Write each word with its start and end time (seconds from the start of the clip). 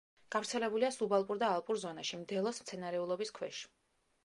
გავრცელებულია 0.35 0.89
სუბალპური 0.95 1.43
და 1.43 1.51
ალპურ 1.59 1.79
ზონაში 1.83 2.21
მდელოს 2.23 2.65
მცენარეულობის 2.65 3.37
ქვეშ. 3.39 3.63